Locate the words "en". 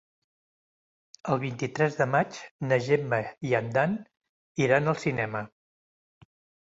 3.61-3.69